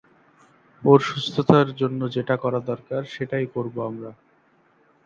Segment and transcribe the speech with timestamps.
[0.83, 4.11] ওর সুস্থতার জন্য যেটা করা দরকার সেটাই করব আমরা!